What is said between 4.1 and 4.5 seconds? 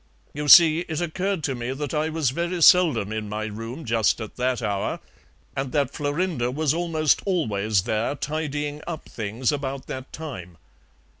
at